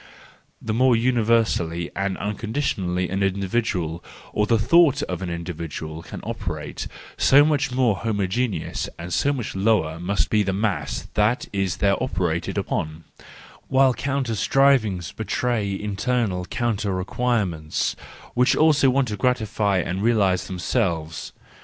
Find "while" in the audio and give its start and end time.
13.67-13.93